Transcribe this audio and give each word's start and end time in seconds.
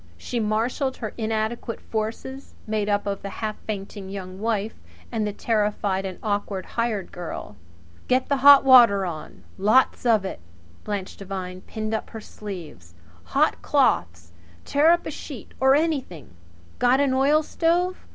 She 0.17 0.39
marshalled 0.39 0.97
her 0.97 1.09
little 1.11 1.25
inadequate 1.25 1.79
forces, 1.79 2.55
made 2.65 2.89
up 2.89 3.05
of 3.05 3.21
the 3.21 3.29
half 3.29 3.55
fainting 3.67 4.09
Young 4.09 4.39
Wife 4.39 4.73
and 5.11 5.27
the 5.27 5.31
terrified 5.31 6.07
and 6.07 6.17
awkward 6.23 6.65
hired 6.65 7.11
girl. 7.11 7.55
"Get 8.07 8.27
the 8.27 8.37
hot 8.37 8.63
water 8.65 9.05
on 9.05 9.43
lots 9.59 10.03
of 10.03 10.25
it!" 10.25 10.39
Blanche 10.83 11.17
Devine 11.17 11.61
pinned 11.67 11.93
up 11.93 12.09
her 12.09 12.19
sleeves. 12.19 12.95
"Hot 13.25 13.61
cloths! 13.61 14.31
Tear 14.65 14.89
up 14.89 15.05
a 15.05 15.11
sheet 15.11 15.51
or 15.59 15.75
anything! 15.75 16.31
Got 16.79 16.99
an 16.99 17.11
oilstove? 17.13 17.97